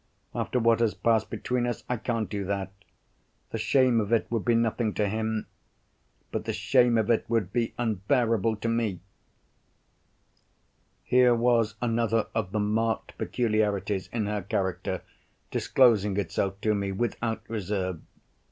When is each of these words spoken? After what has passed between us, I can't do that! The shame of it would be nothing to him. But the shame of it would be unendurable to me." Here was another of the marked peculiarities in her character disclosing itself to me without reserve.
After 0.33 0.57
what 0.57 0.79
has 0.79 0.95
passed 0.95 1.29
between 1.29 1.67
us, 1.67 1.83
I 1.87 1.95
can't 1.95 2.27
do 2.27 2.43
that! 2.45 2.71
The 3.51 3.59
shame 3.59 4.01
of 4.01 4.11
it 4.11 4.25
would 4.31 4.43
be 4.43 4.55
nothing 4.55 4.95
to 4.95 5.07
him. 5.07 5.45
But 6.31 6.45
the 6.45 6.53
shame 6.53 6.97
of 6.97 7.11
it 7.11 7.23
would 7.29 7.53
be 7.53 7.75
unendurable 7.77 8.55
to 8.61 8.67
me." 8.67 9.01
Here 11.03 11.35
was 11.35 11.75
another 11.83 12.25
of 12.33 12.51
the 12.51 12.59
marked 12.59 13.15
peculiarities 13.19 14.07
in 14.07 14.25
her 14.25 14.41
character 14.41 15.03
disclosing 15.51 16.17
itself 16.17 16.59
to 16.61 16.73
me 16.73 16.91
without 16.91 17.43
reserve. 17.47 18.01